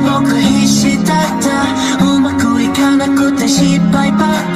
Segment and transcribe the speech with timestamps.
[0.00, 4.55] 僕必死だったうまくいかなくて失敗ばっ